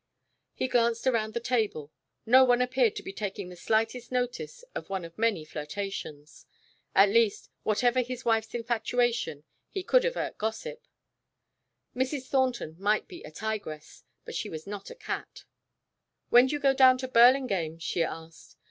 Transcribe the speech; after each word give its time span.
He 0.55 0.67
glanced 0.67 1.05
around 1.05 1.35
the 1.35 1.39
table. 1.39 1.91
No 2.25 2.43
one 2.43 2.59
appeared 2.59 2.95
to 2.95 3.03
be 3.03 3.13
taking 3.13 3.49
the 3.49 3.55
slightest 3.55 4.11
notice 4.11 4.63
of 4.73 4.89
one 4.89 5.05
of 5.05 5.15
many 5.15 5.45
flirtations. 5.45 6.47
At 6.95 7.09
least, 7.09 7.51
whatever 7.61 8.01
his 8.01 8.25
wife's 8.25 8.55
infatuation, 8.55 9.43
he 9.69 9.83
could 9.83 10.03
avert 10.03 10.39
gossip. 10.39 10.87
Mrs. 11.95 12.25
Thornton 12.29 12.77
might 12.79 13.07
be 13.07 13.21
a 13.21 13.29
tigress, 13.29 14.03
but 14.25 14.33
she 14.33 14.49
was 14.49 14.65
not 14.65 14.89
a 14.89 14.95
cat. 14.95 15.43
"When 16.29 16.47
do 16.47 16.53
you 16.53 16.59
go 16.59 16.73
down 16.73 16.97
to 16.97 17.07
Burlingame?" 17.07 17.77
she 17.77 18.01
asked. 18.01 18.55